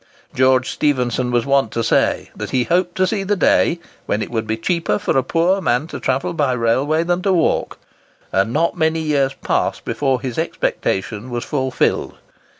George 0.33 0.67
Stephenson 0.71 1.29
was 1.29 1.45
wont 1.45 1.69
to 1.73 1.83
say 1.83 2.31
that 2.35 2.49
he 2.49 2.63
hoped 2.63 2.95
to 2.95 3.05
see 3.05 3.21
the 3.21 3.35
day 3.35 3.79
when 4.07 4.23
it 4.23 4.31
would 4.31 4.47
be 4.47 4.57
cheaper 4.57 4.97
for 4.97 5.15
a 5.15 5.21
poor 5.21 5.61
man 5.61 5.85
to 5.85 5.99
travel 5.99 6.33
by 6.33 6.53
railway 6.53 7.03
than 7.03 7.21
to 7.21 7.31
walk, 7.31 7.77
and 8.31 8.51
not 8.51 8.75
many 8.75 8.99
years 8.99 9.35
passed 9.43 9.85
before 9.85 10.19
his 10.19 10.39
expectation 10.39 11.29
was 11.29 11.43
fulfilled. 11.45 12.15